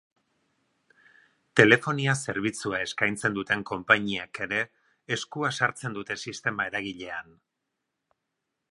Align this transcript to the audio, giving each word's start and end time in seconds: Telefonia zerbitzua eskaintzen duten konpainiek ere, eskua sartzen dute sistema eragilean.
Telefonia 1.61 2.15
zerbitzua 2.27 2.79
eskaintzen 2.85 3.35
duten 3.37 3.63
konpainiek 3.73 4.43
ere, 4.49 4.65
eskua 5.19 5.53
sartzen 5.61 6.01
dute 6.01 6.21
sistema 6.27 6.71
eragilean. 6.73 7.33